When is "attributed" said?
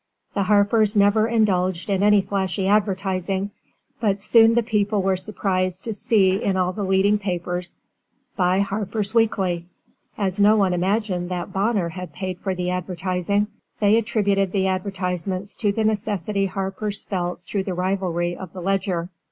13.95-14.51